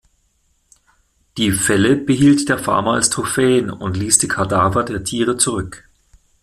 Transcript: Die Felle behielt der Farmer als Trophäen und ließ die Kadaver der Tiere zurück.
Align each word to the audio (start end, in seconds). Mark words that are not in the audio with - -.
Die 1.37 1.51
Felle 1.51 1.95
behielt 1.95 2.49
der 2.49 2.57
Farmer 2.57 2.93
als 2.93 3.11
Trophäen 3.11 3.69
und 3.69 3.95
ließ 3.97 4.17
die 4.17 4.27
Kadaver 4.27 4.83
der 4.83 5.03
Tiere 5.03 5.37
zurück. 5.37 5.87